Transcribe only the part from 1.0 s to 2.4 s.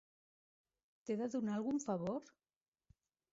T'he de donar algun favor?